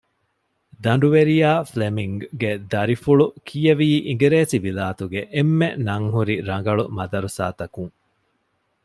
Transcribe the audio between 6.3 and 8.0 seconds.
ރަނގަޅު މަދުރަސާތަކުން